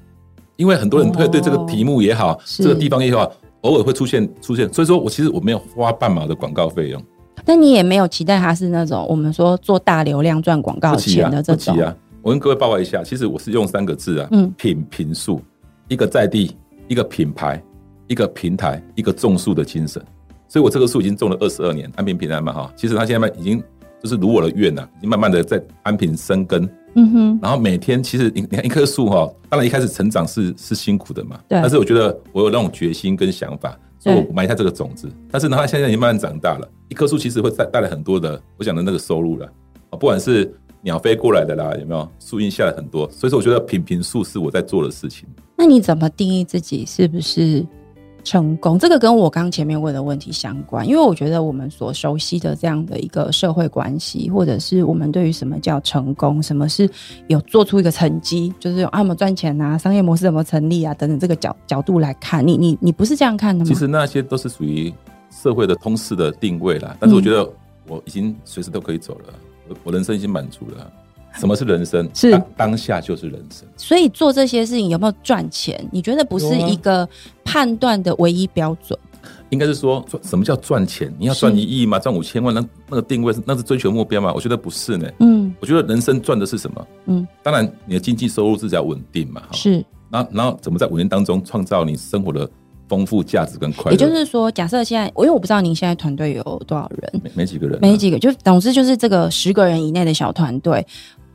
[0.55, 7.01] 因为很多人会对这个题目也好，这个地方也好，偶尔会出现出现，所以说我其实我没有花半毛的广告费用。
[7.45, 11.95] 但你也没有期待他是那种我们说做大流量赚广告钱的这种啊。
[12.21, 15.41] 我跟各位报告一下，其实我是用三个字啊，嗯，品评数，
[15.89, 16.55] 一个在地，
[16.87, 17.61] 一个品牌，
[18.07, 20.01] 一个平台，一个种树的精神。
[20.47, 22.71] 所以我这棵树已经种了二十二年，安平平安嘛哈。
[22.77, 23.61] 其实它现在已经
[24.01, 26.63] 就是如我的愿呐，已经慢慢的在安平生根。
[26.95, 27.39] 嗯哼。
[27.41, 31.59] 然后每天其实你你看一棵树哈，当然一开始成长是是辛苦的嘛，对。
[31.59, 35.09] 但是我觉得我有那种决心跟想法，所以我埋下这个种子。
[35.31, 39.45] 但是呢，它现在已经慢慢长大了，一棵树其实会带带来很多的我讲的那个收入了
[39.89, 40.53] 啊，不管是。
[40.85, 43.09] 鸟飞过来的啦，有没有树荫下来很多？
[43.09, 45.25] 所以说，我觉得品评树是我在做的事情。
[45.55, 47.65] 那你怎么定义自己是不是
[48.23, 48.79] 成功？
[48.79, 56.89] 这个跟我刚前面问的问题相关，因为我觉得我们所熟悉的这样的一个社会关系，或者是我们对于什么叫成功，什么是
[57.27, 63.69] 有做出一个成绩，就是用啊，我们赚钱啊，商业模式怎么成立啊，等等这个角角度来看，你你你不是这样看的吗？
[63.69, 64.93] 其实那些都是属于
[65.29, 66.95] 社会的通识的定位啦。
[66.99, 67.47] 但是我觉得
[67.87, 69.33] 我已经随时都可以走了。
[69.67, 70.91] 我我人生已经满足了，
[71.39, 72.09] 什么是人生？
[72.13, 73.67] 是当下就是人生。
[73.77, 75.83] 所以做这些事情有没有赚钱？
[75.91, 77.07] 你觉得不是一个
[77.43, 78.97] 判断的唯一标准？
[79.49, 81.13] 应该是说，什么叫赚钱？
[81.17, 81.99] 你要赚一亿吗？
[81.99, 82.53] 赚五千万？
[82.53, 84.31] 那那个定位那是追求目标吗？
[84.33, 85.07] 我觉得不是呢。
[85.19, 86.87] 嗯，我觉得人生赚的是什么？
[87.05, 89.43] 嗯，当然你的经济收入是要稳定嘛。
[89.51, 92.49] 是，然后然后怎么在五年当中创造你生活的？
[92.89, 100.85] 丰富价值跟快乐，也就是说，假设现在，因为我不知道您现在团队有多少人，没没几个人，没几个，就总之就是这个十个人以内的小团队，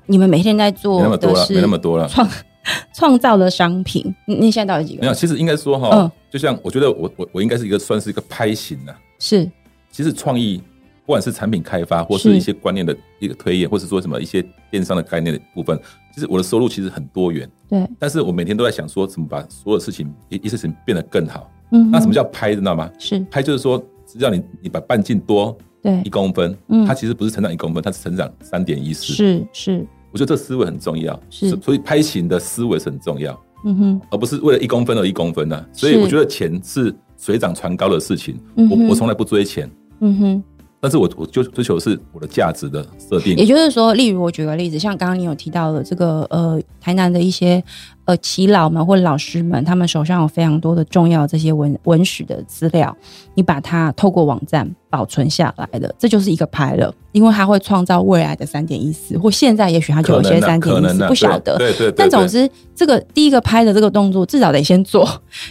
[0.08, 2.28] 你们每天在做的是没那么多了，创
[2.92, 5.02] 创造的商品，你现在到底几个？
[5.02, 9.48] 没有，其实应该说哈，就像我觉得我我我应该是一个算是一个拍型的，是，
[9.92, 10.60] 其实创意。
[11.06, 15.80] 不管是产品开发，或是一些观念的一个推演，或是说什么一些电商的概念的部分，
[16.14, 17.50] 其实我的收入其实很多元。
[17.66, 21.50] 对，但是我每天都在想说，怎么把所有事情一一事情变得更好。
[21.72, 22.90] 嗯，那什么叫拍，知道吗？
[22.98, 29.14] 是拍，就是说只要你你把半径多对一公分，嗯，它其实不是成长一公分，它是成长三点一四。
[29.14, 31.18] 是是，我觉得这思维很重要。
[31.30, 33.38] 是，所以拍型的思维是很重要。
[33.64, 35.66] 嗯哼，而不是为了一公分而一公分呢。
[35.72, 38.38] 所以我觉得钱是水涨船高的事情。
[38.54, 39.70] 我我从来不追钱。
[40.00, 40.44] 嗯哼。
[40.80, 47.62] 但是我我就追求是我的价值的设定，也就是说，例如我举个例子，像刚刚你有提到的这个呃，台南的一些
[48.04, 52.96] 呃耆老们或老师们，他们手上有非常多的重要这些文文史的资料，
[53.34, 61.90] 你把它透过网站保存下来的，这就是一个拍了，因为它会创造未来的三点一四，或现在也许它就有些三点一四，不晓得，对对。
[61.90, 65.04] 但总之，这个第一个拍的这个动作至少得先做，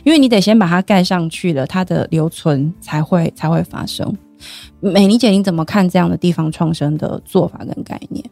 [0.06, 4.16] 因为你得先把它盖上去了，它的留存才会才会发生。
[4.80, 8.24] 美妮姐，你怎么看这样的地方创生的做法跟概念？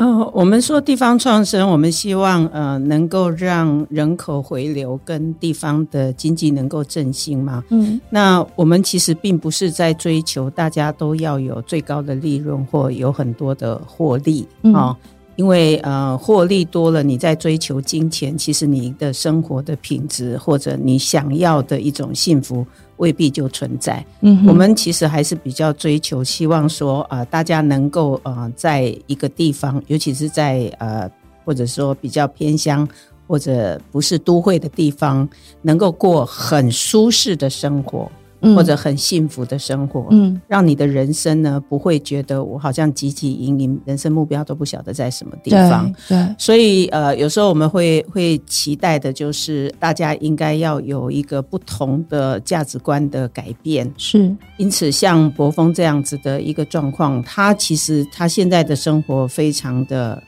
[0.00, 7.64] 嗯，我们说地方创生，我们希望呃能够让人口回流跟地方的经济能够振兴嘛。
[7.70, 14.96] 嗯，那我们其实并不是在追求大家都要有最高的利润或有很多的获利啊，
[15.38, 22.66] 因为呃获利多了，你在追求金钱，其实你的生活的品质或者你想要的一种幸福。
[22.98, 24.04] 未必就存在。
[24.22, 31.08] 嗯，我们其实还是比较追求，希望说啊，大家能够呃，在一个地方，尤其是在呃，
[31.44, 32.84] 或者说比较偏乡
[33.28, 35.28] 或者不是都会的地方，
[35.62, 38.10] 能够过很舒适的生活。
[38.40, 45.92] 或者很幸福的生活，嗯，让你的人生呢不会觉得我好像汲汲营营，人生目标都不晓得在什么地方。
[46.08, 53.92] 对，所以呃，有时候我们会会期待的就是大家应该要有一个不同的价值观的改变。
[53.96, 60.22] 是，因此像博峰这样子的一个状况，他其实他现在的生活非常的。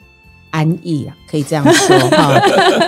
[0.51, 2.39] 安逸啊，可以这样说 哈，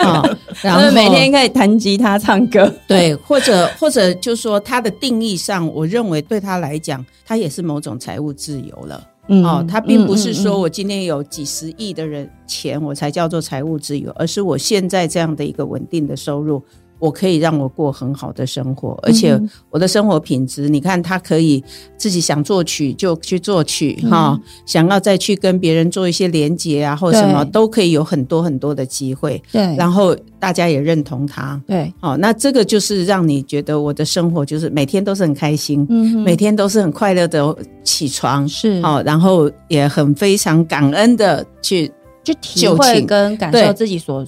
[0.03, 16.63] 哈，然后每天可以弹吉他唱歌，对，或者或者就说他的定义上，我认为对他来讲，他也是某种财务自由了，哦，他并不是说我今天有几十亿的人钱，我才叫做财务自由，而是我现在这样的一个稳定的收入。
[17.03, 19.37] 我可以让我过很好的生活，而且
[19.71, 21.61] 我的生活品质，你看他可以
[21.97, 29.43] 自己想作曲就去作曲哈，想要再去跟别人做一些连接啊，或什么都可以有很多很多的机会。
[29.51, 31.61] 对，然后大家也认同他。
[31.67, 41.91] 对，哦，那这个就是让你觉得我的生活就是每天都是很开心，嗯，每天都是很快乐的起床，是哦，然后也很非常感恩的去。
[42.23, 44.25] 就体会跟感受自己所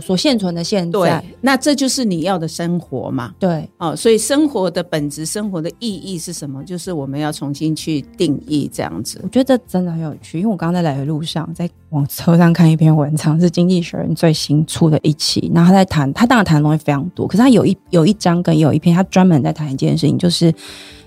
[0.00, 3.34] 所现存的现在，那这就是你要的生活嘛？
[3.38, 6.62] 对，哦，所以生活的本质、生活的意义是什么？
[6.62, 9.18] 就是我们要重新去定义这样子。
[9.24, 20.54] 我觉得这真的很有趣，因为我刚刚在来的路上，在往车上看一篇文章，是《经济学人》最新出的一期，然后他在谈，他当然谈的东西非常多，可是他有一有一章跟有一篇，他专门在谈一件事情，就是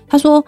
[0.06, 0.44] 他说。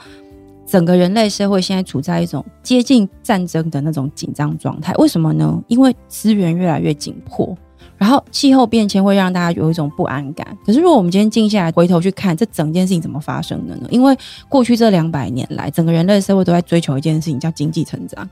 [0.68, 4.92] 整个人类社会现在处在一种接近战争的那种紧张状态。
[4.94, 5.60] 为什么呢？
[5.66, 7.56] 因为资源越来越紧迫。
[7.96, 10.46] 然后气候变迁会让大家有一种不安感。
[10.64, 13.88] 可是如果我们今天静下来回头去看，这整件事情怎么发生的呢？
[13.90, 14.16] 因为
[14.48, 18.28] 过去这两百年来，整个人类社会都在追求一件事情，叫经济成长。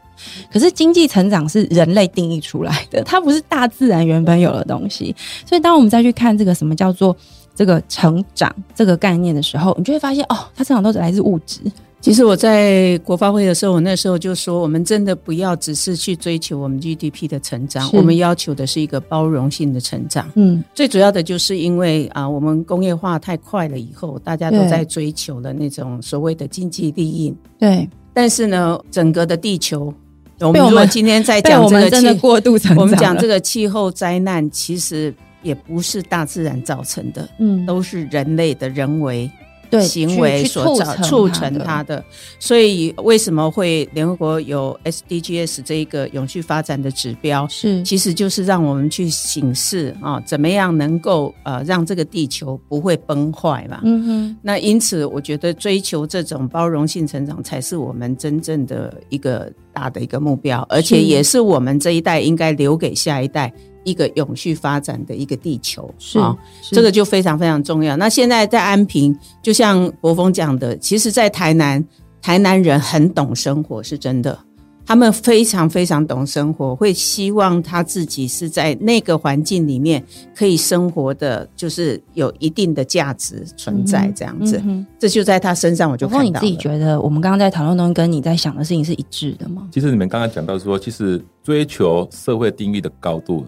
[0.53, 5.12] 可是经济成长是人类定义出来的，它不是大自然原本有的东西。
[5.44, 7.16] 所以当我们再去看这个什么叫做
[7.53, 11.61] 这个成长这个概念的时候，你就会发现哦，它成长都是来自物质。
[12.07, 20.31] 其实我在国发会的时候，我那时候就说，我们真的不要只是去追求我们 GDP 的成长，我们要求的是一个包容性的成长。
[20.37, 27.35] 嗯，最主要的就是因为啊，我们工业化太快了，以后大家都在追求了那种所谓的经济利益。
[27.59, 29.92] 对，但是呢，整个的地球，
[30.38, 39.29] 我们如果今天在讲这个气过度成长，我们讲这个气候灾难，其实也不是大自然造成的，嗯，都是人类的人为。
[39.71, 42.05] 对行为所造促成它的，
[42.39, 47.47] 所以为什么会联合国有 SDGs 这一个永续发展的指标？
[47.49, 53.81] 是，其实就是让我们去醒示啊，怎么样能够呃让这个地球不会崩坏嘛？
[53.85, 54.37] 嗯哼。
[54.43, 63.53] 那因此，我觉得追求这种包容性成长才是我们真正的一个大的一个目标，而且也是我们这一代应该留给下一代。
[63.87, 66.37] 一个永续发展的一个地球是啊，
[66.72, 67.96] 这个就非常非常重要。
[67.96, 71.83] 那现在在安平，就像博峰讲的，其实，在台南，
[72.20, 74.37] 台南人很懂生活，是真的，
[74.85, 84.61] 他们非常非常懂生活，会希望他自己是在那个环境里面可以生活的，就是有一定的价值存在这样子。
[84.99, 86.25] 这就在他身上，我就看到。
[86.25, 89.68] 你自己觉得，我们刚刚在讨论中跟你在想的事情是一致的吗？
[89.72, 93.46] 其实你们刚刚讲到说，其实追求社会定义的高度。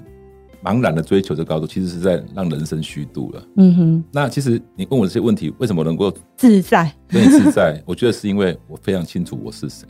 [0.63, 3.43] 茫然的追求这高度，其实是在让人生虚度了。
[3.57, 4.05] 嗯哼。
[4.13, 6.93] 那其实你问我这些问题，为什么能够自在？
[7.09, 7.83] 对，自在。
[7.87, 9.87] 我觉得是因为我非常清楚我是谁。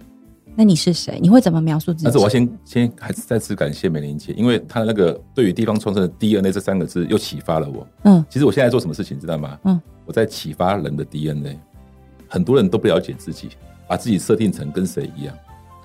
[0.54, 1.18] 那你是谁？
[1.22, 2.04] 你会怎么描述自己？
[2.04, 7.86] 但是我要先先还是再次感谢美玲姐，因为她那个对于地方创生的 DNA 这三个字又启发了我。
[8.04, 8.24] 嗯。
[8.28, 9.58] 其实我现在做什么事情，知道吗？
[9.64, 9.80] 嗯。
[10.04, 11.58] 我在启发人的 DNA。
[12.30, 13.48] 很多人都不了解自己，
[13.88, 15.34] 把自己设定成跟谁一样。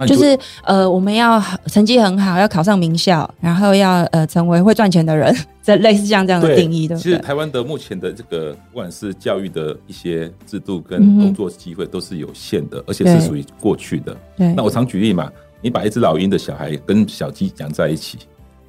[0.08, 6.96] 就是呃，我们要成绩很好，要考上名校，然后要呃成为会赚钱的人， 这类似像这样的定义的。
[6.96, 14.16] 其实台湾的目前的这个不管是教育的一些制度跟工作机会都是有限的，而且是属于过去的。
[14.36, 14.54] 对。
[14.54, 18.18] 那我常举例嘛，你把一只老鹰的小孩跟小鸡养在一起，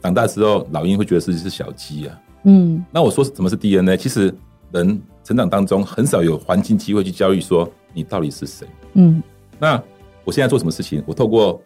[0.02, 2.18] 长大之后老鹰会觉得自己是小鸡啊。
[2.44, 2.84] 嗯。
[2.90, 3.96] 那我说什么是 DNA？
[3.96, 4.34] 其实
[4.72, 8.66] 人成长当中很少有环境机会去教育说你到底是谁。
[8.94, 9.22] 嗯。
[9.58, 9.82] 那。
[10.24, 11.02] 我现在做什么事情？
[11.06, 11.60] 我透过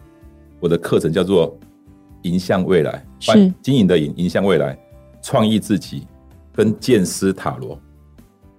[0.60, 1.56] 我的课程叫做
[2.22, 4.76] “迎向未来”，是经营的“迎”，迎向未来，
[5.22, 6.06] 创意自己
[6.52, 7.78] 跟剑师塔罗。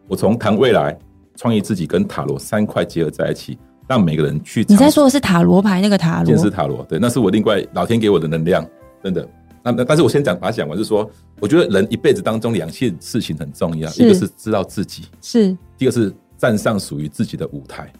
[0.08, 0.98] 我从谈未来、
[1.36, 3.58] 创意自己跟塔罗三块结合在一起，
[3.88, 4.66] 让每个人去。
[4.70, 6.26] 你在说的是塔罗牌那个塔罗？
[6.26, 8.66] 剑师塔罗，对，那是我另外老天给我的能量，
[9.04, 9.28] 真的。
[9.62, 11.08] 那那但是我先讲，把它讲完，是说，
[11.42, 17.92] 我觉得人一辈子当中两件事情很重要，一个是知道自己，是第二个是站上属于自己的舞台。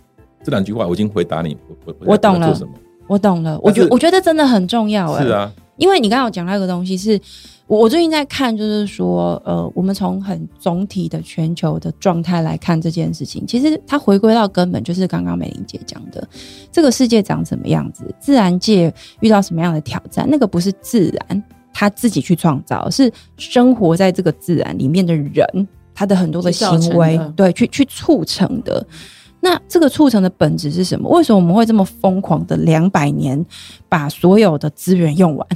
[0.44, 2.58] 这两句话我已经回答你，我我我懂了，
[3.08, 3.60] 我懂了。
[3.62, 7.20] 我觉我觉得真的很重要哎，是啊，因为你刚刚有讲那个东西，是
[7.68, 16.28] 我我最近在看，就是说，呃，我们从很总体的全球的状态来看这件事情，其实它回归到根本就是刚刚美玲姐讲的，
[16.72, 28.86] 这个世界长什么样子，自然界遇到什么样的挑战，那个不是自然他自己去创造，是生活在这个自然里面的人他的很多的行为，对，去去促成的。
[29.42, 31.10] 那这个促成的本质是什么？
[31.10, 33.44] 为什么我们会这么疯狂的两百年
[33.88, 35.48] 把所有的资源用完？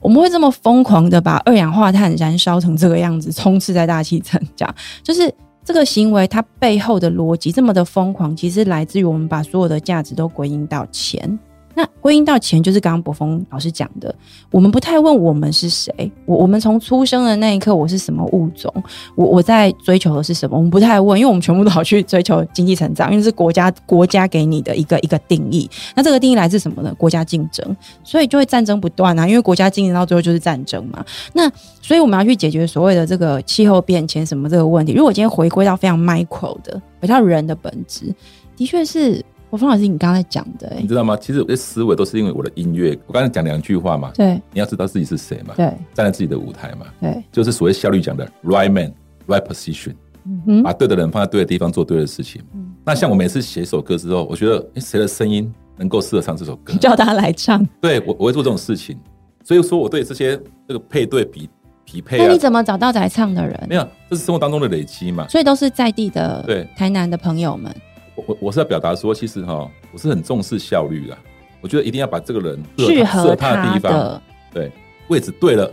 [0.00, 4.40] 我们会这么疯狂的把二氧化碳燃烧成这个样子，充斥在大气层？
[4.54, 5.32] 这样就是
[5.64, 11.38] 这个行为它背后的逻辑这么的疯狂，其实来自于我们把所有的价值都归因到钱。
[11.74, 14.14] 那归因到钱，就是刚刚博峰老师讲的，
[14.50, 15.92] 我们不太问我们是谁，
[16.24, 18.72] 我我们从出生的那一刻，我是什么物种，
[19.16, 25.68] 我我在追求的是什么，我们不太问，因为我们全部都好去追求经济成长，因为是国家国家给你的一个一个定义。
[25.96, 26.94] 那这个定义来自什么呢？
[26.96, 31.04] 国家竞争，所以就会战争不断啊，因为国家竞争到最后就是战争嘛。
[31.32, 31.50] 那
[31.82, 34.92] 所以我们要去解决所谓的这个气候变迁什么这个问题。
[34.92, 38.14] 如果今天回归到非常 micro 的，回到人的本质，
[38.56, 39.24] 的确是。
[39.54, 41.16] 我方老师，你刚才讲的，你知道吗？
[41.16, 42.98] 其实我的思维都是因为我的音乐。
[43.06, 48.92] 我刚才讲两句话嘛，对，你要知道自己是谁嘛，对，站在自己的舞台嘛，对，就是所谓效率讲的 right man
[49.28, 49.94] right position，
[50.26, 52.42] 嗯哼把对的人放在对的地方做对的事情。
[52.84, 57.64] 那像我每次写一首歌之后，我觉得哎，谁的声音能够适合唱这首歌，叫他来唱。
[57.80, 58.98] 对我我会做这种事情，
[59.44, 60.36] 所以说我对这些
[60.66, 61.48] 这个配对比
[61.84, 62.18] 匹配。
[62.18, 63.66] 那你怎么找到来唱的人？
[63.68, 65.28] 没有，这是生活当中的累积嘛。
[65.28, 67.72] 所以都是在地的，对台南的朋友们。
[68.16, 71.16] 我我我是要表达说，其实哈，我是很重视效率的。
[71.60, 74.20] 我觉得一定要把这个人适合他的地方，
[74.52, 74.70] 对
[75.08, 75.70] 位置对了，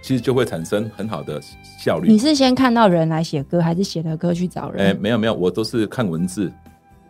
[0.00, 1.40] 其实就会产生很好的
[1.78, 2.08] 效率。
[2.08, 4.86] 你是先看到人来写歌，还是写了歌去找人？
[4.86, 6.52] 哎，没有没有，我都是看文字。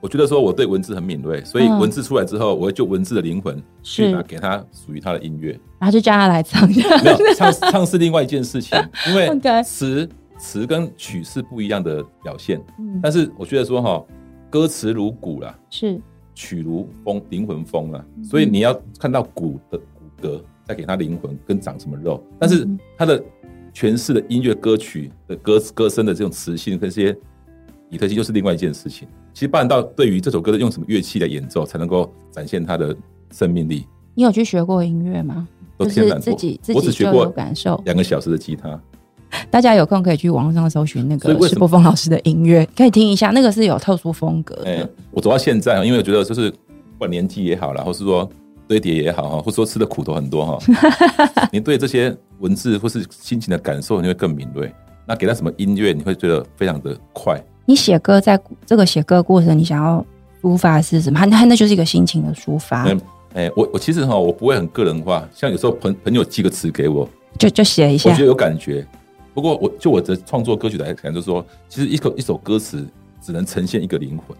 [0.01, 6.69] 我觉得说我对文字很敏锐，所以文字出来之后，我会就文字的灵魂去拿给他属于他的音乐，然后就叫他来唱。
[6.69, 6.77] 没
[7.11, 9.31] 有唱唱是另外一件事情，因为
[9.65, 10.07] 词
[10.39, 12.61] 词跟曲是不一样的表现。
[13.03, 14.05] 但是我觉得说哈，
[14.55, 16.01] 歌词如鼓啦，是。
[16.33, 22.23] 曲如风，灵魂风啊，所以你要看到骨的骨骼，再给他灵魂跟长什么肉。
[22.39, 22.65] 但是
[22.97, 23.21] 他的
[23.73, 27.13] 诠释的音乐歌曲的歌歌声的这种磁性跟这些
[27.91, 29.09] 比特性，就是另外一件事情。
[29.33, 32.97] 其实，办到对于这首歌的用什么乐器来演奏，才能够展现它的
[33.33, 33.85] 生命力。
[34.15, 35.49] 你有去学过音乐吗？
[35.77, 38.81] 都天然自己自己我只学过感受两个小时的吉他。
[39.51, 44.89] 大家有空可以去网络上搜寻那个石波峰老师的音乐，可以听一下，那个是有特殊风格的。
[45.11, 46.57] 我走到现在，因为我觉得就是不
[46.99, 48.29] 管年纪也好啦，或是说
[48.67, 50.59] 堆叠也好哈，或者说吃的苦头很多哈，
[51.53, 54.73] 你对这些文字或是心情的感受，你会更敏锐。
[55.07, 57.39] 那给他什么音乐，你会觉得非常的快。
[57.67, 60.05] 你写歌在这个写歌过程，你想要
[60.43, 61.25] 抒发是什么？
[61.27, 62.85] 那那就是一个心情的抒发。
[62.85, 63.01] 嗯
[63.35, 68.87] 哎，我我其实哈，我不会很个人化，像有时候朋朋友寄个词给我，就就写一下，我觉得有感觉。
[69.35, 72.87] 不过，我就我的创作歌曲来讲，就是说，其实一首一首歌词
[73.21, 74.37] 只能呈现一个灵魂，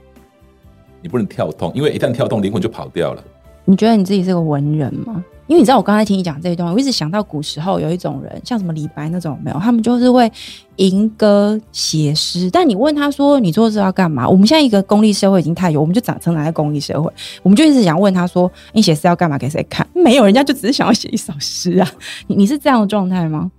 [1.03, 3.23] 你不能跳动，因为一旦跳动，灵魂就跑掉了。
[3.65, 5.25] 你觉得你自己是个文人吗？
[5.47, 10.31] 因为你知道，我刚才听你讲这一段，我一直想到古时候有一种人，像什么李白那种，没有，他们就是会
[10.77, 12.49] 吟歌写诗。
[12.51, 19.37] 但你问他说：“你做这要干嘛？”我们现在一个功利社会已经太有，我们就长成在功利社会，我们就一直想问他说：“你写诗要干嘛？
[19.37, 21.91] 给谁看？”没有，人家就只是想要写一首诗啊。
[22.27, 23.51] 你你是这样的状态吗？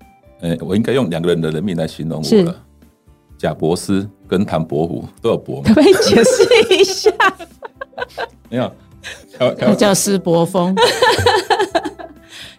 [0.42, 2.56] 哎，我应该用两个人的人名来形容我了。
[3.38, 7.12] 贾伯斯跟唐伯虎都有伯，可不可以解释一下？
[8.50, 8.72] 没有，
[9.38, 10.76] 他叫施伯峰，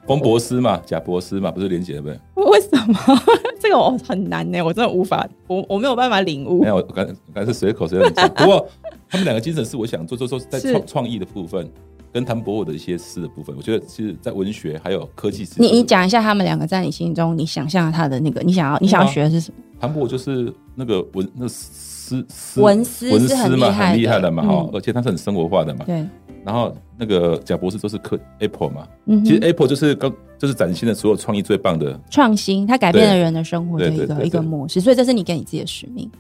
[0.07, 2.21] 风伯斯嘛，贾伯斯嘛，不是连结的呗？
[2.35, 2.95] 为什么？
[3.59, 6.63] 这个我很难呢，我真的无法，我我没有办法领悟。
[6.63, 8.29] 没有，我刚刚是随口随便讲。
[8.35, 8.69] 不过
[9.09, 11.69] 他们两个精神是我想做做做在创创意的部分。
[12.17, 19.57] 跟谭伯虎的一些诗的部分，我觉得其实，在文学还有科技，你你讲一下他们两个在你心中，你想象他的那个，你想要你想要学的是什么？
[19.79, 25.85] 谭伯虎就是那个文那诗诗文诗文诗嘛，很厉害的嘛哈，而且他是很生活化的嘛。
[25.85, 26.03] 对。
[26.43, 36.11] 然后那个贾博士都是科 Apple 嘛，嗯其实 Apple 就是刚就是展现的所有创意最棒的创新，它改变了人的生活的一个一个模式，所以这是你给你自己的使命。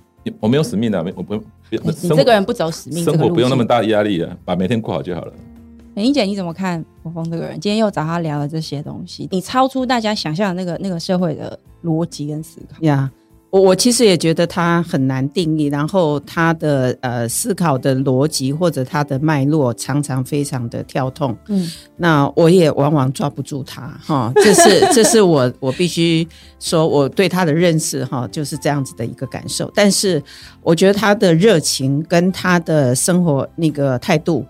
[0.40, 1.42] 我没有使命的，没我不用。
[1.70, 1.78] 你
[2.08, 5.32] 这个人不走使命，生活不用那么大压力啊，把每天过好就好了。
[6.02, 7.58] 林姐，你怎么看国峰这个人？
[7.58, 13.10] 今天又找他聊了这些东西，你超出大家想象的那个那个社会的逻辑跟思考呀。
[13.48, 21.34] 我我其实也觉得他很难定义，然后他的呃思考的逻辑或者他的脉络常常非常的跳痛。
[21.48, 21.66] 嗯，
[21.96, 26.26] 那我也往往抓不住他哈，这是这是我我必须
[26.58, 29.70] 说我对他的认识哈就是这样子的一个感受。
[29.74, 30.22] 但是
[30.62, 34.44] 我觉得他的热情跟他的生活那个态度。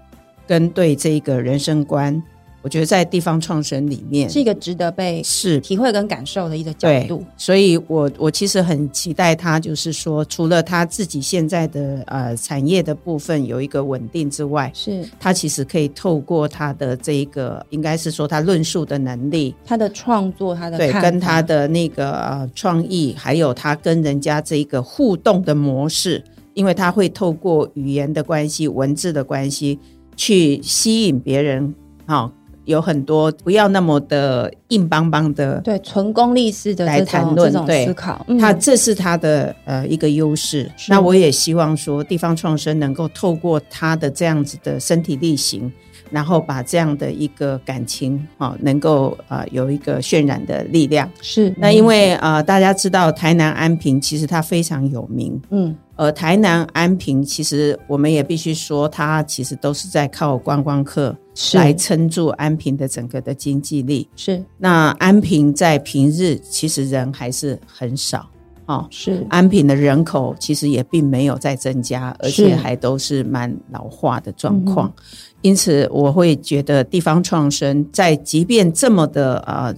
[0.47, 2.23] 跟对这个人生观，
[2.63, 7.25] 我觉得在地方创生里面是一个值得被是体会跟感受的一个角度。
[7.37, 26.21] 所以我我其实很期待他，就是说，除了他自己现在的呃产业的部分有一个稳定之外，是他其实可以透过他的这一个，应该是说他论述的能力，他的创作，他的对，跟他的那个呃创意，还有他跟人家这一个互动的模式，
[26.55, 29.79] 因为他会透过语言的关系、文字的关系。
[30.17, 31.75] 去吸引别人，
[32.07, 32.33] 哈，
[32.65, 40.71] 有很多不要那么的硬邦邦的，对，纯功利式的来谈论，对，思考，他这是他的呃一个优势。
[40.89, 45.71] 那我也希望说，地方创生能够透过他的这样子的身体力行，
[46.11, 51.09] 然后把这样的一个感情，哈，能够呃有一个渲染的力量。
[51.21, 55.77] 是，那因为呃大家知道台南安平其实它非常有名，嗯。
[55.97, 61.17] 呃，台南安平其实我们也必须说，它其实都是在靠观光客
[61.55, 64.07] 来撑住安平的整个的经济力。
[64.15, 68.29] 是，那安平在平日其实人还是很少，
[68.67, 74.93] 哦，是安平的人口其实也并没有在增加，而且还都是蛮老化的状况。
[75.41, 79.75] 因此，我会觉得地方创生在即便这么的呃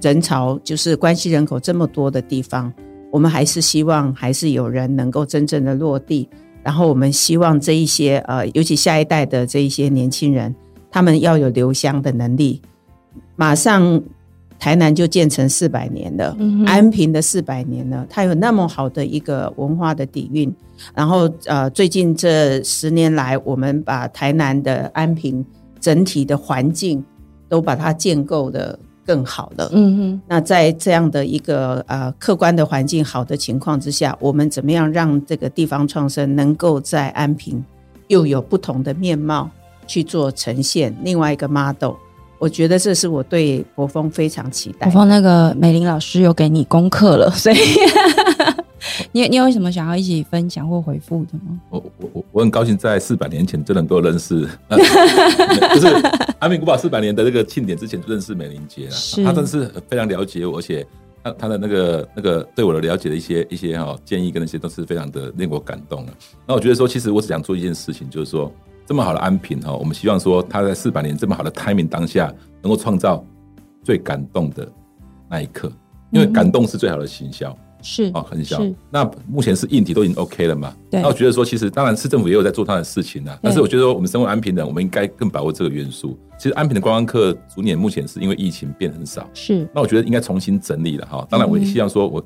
[0.00, 2.72] 人潮，就是关系人口这么多的地方。
[3.10, 6.28] 我们还是希望，还是有人能够真正的落地。
[6.62, 10.54] 然后我们希望这一些呃，尤其下一代的这一些年轻人，
[10.90, 12.60] 他们要有留乡的能力。
[13.36, 14.02] 马上
[14.58, 16.36] 台南就建成四百年了，
[16.66, 20.52] 安平的四百年了，它有那么好的一个文化的底蕴。
[20.94, 25.44] 然后呃，最近这十年来，我们把台南的安平
[25.78, 27.04] 整体的环境
[27.48, 28.76] 都把它建构的
[29.06, 29.70] 更好了。
[29.72, 30.20] 嗯哼。
[30.26, 37.64] 那在这样的一个呃客观的环境好的情况之下，我们怎么样让这个地方创生能够在安平
[38.08, 39.48] 又有不同的面貌
[39.86, 40.94] 去做呈现？
[41.02, 41.94] 另外一个 model。
[42.38, 44.86] 我觉得这是我对博峰非常期待。
[44.86, 47.56] 博峰那个美玲老师有给你功课了， 所以
[49.10, 51.58] 你你有什么想要一起分享或回复的吗？
[51.70, 56.02] 我我我我很高兴在四百年前就能够认识，就 是
[56.38, 59.24] 阿明古堡四百年的那个庆典之前就认识美玲姐了。
[59.24, 60.86] 她真的是非常了解我，而且
[61.22, 66.12] 她她的那个那个对我的了解的一些一些哈建议跟那些都是非常的令我感动的。
[66.46, 68.52] 那我觉得说，其实我只想做一件事情，就是说。
[68.88, 72.32] 这么好的安平哈，我们希望说他在四百年这么好的 timing 当下，
[72.62, 73.26] 能够创造
[73.82, 74.70] 最感动的
[75.28, 75.68] 那一刻，
[76.12, 77.50] 因为感动是最好的行销，
[77.86, 78.60] 是啊，很小。
[78.90, 80.74] 那目前是硬体都已经 OK 了嘛？
[80.90, 81.00] 对。
[81.00, 86.18] 那我觉得说，其实当然市政府也有在做他的事情呢，但是我觉得我们身为安平人，我们应该更把握这个元素。
[86.36, 89.68] 其实安平的观光客逐年目前是因为疫情变很少，是。
[89.72, 91.24] 那我觉得应该重新整理了哈。
[91.30, 92.24] 当然，我也希望说，我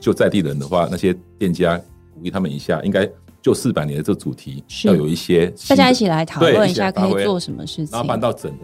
[0.00, 1.78] 就在地人的话，那些店家
[2.12, 3.08] 鼓励他们一下，应该。
[3.40, 8.58] 就四百年的这个主题，要有一些大家一起来讨论一下，可以做什么事情，然后搬到整的。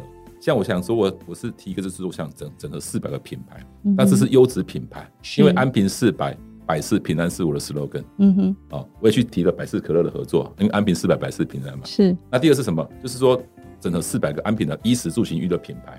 [0.44, 3.64] 像我想说，我我是提一个，就是我想整整合四百个品牌，
[3.96, 6.36] 那这是优质品牌，因为安平四百
[6.66, 8.04] 百事平安是我的 slogan。
[8.18, 11.86] 嗯哼，哦，我也去提了百事可乐的合作，因为安平四百百事平安嘛。
[11.86, 12.14] 是。
[12.30, 12.86] 那第二是什么？
[13.02, 13.42] 就是说
[13.80, 15.98] 整合四百个安平的衣食住行娱乐品牌，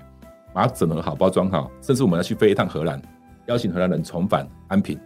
[0.54, 3.02] 把它整合好、包装好，甚至我们要去飞一趟荷兰，
[3.48, 4.96] 邀请荷兰人重返安平。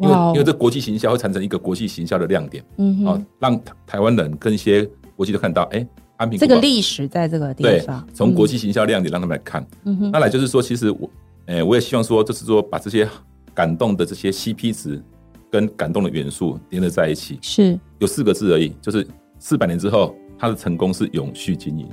[0.00, 5.86] 因为因为这国际行销会产生一个国际行销的亮点，嗯哼，让台台湾人跟一些国际都看到，哎，
[6.16, 11.10] 安平这个历史在这个地方，从国际行销亮点让他们来看，嗯哼，那来就是说，其实我，
[11.46, 13.08] 哎，我也希望说，就是说把这些
[13.54, 15.02] 感动的这些 CP 值
[15.50, 17.78] 跟感动的元素连合在一起，是。
[17.98, 19.06] 有四个字而已，就是
[19.38, 21.88] 四百年之后，它的成功是永续经营。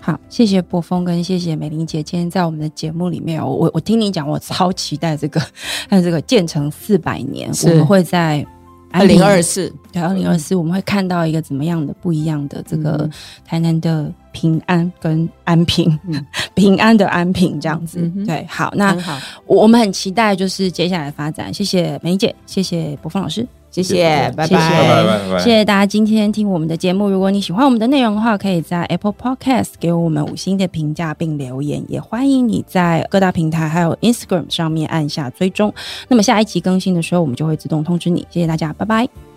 [0.00, 5.40] 好，谢谢波峰跟谢谢美玲姐，今天在我们的节目里面，我我听你讲，我超期待这个，
[5.88, 8.46] 还 有这个建成四百年，我们会在
[8.90, 13.08] 二零二四，对，二零二四，我们会看到一个怎么样的不一样的这个
[13.44, 15.98] 台南的平安跟安平，
[16.54, 23.46] 平安的安平这样子，对，好，那好，我们很期待就是接下来发展，谢谢梅姐，谢谢博峰老师。
[23.70, 27.08] 谢谢，拜拜，谢谢大家今天听我们的节目。
[27.08, 35.72] 如果你喜欢我们的内容的话，可以在 Apple Podcast 给我们五星的评价并留言，也欢迎你在各大平台还有 Instagram 上面按下追踪。
[36.08, 38.26] 那么下一集更新的时候，我们就会自动通知你。
[38.30, 39.27] 谢谢大家，拜拜。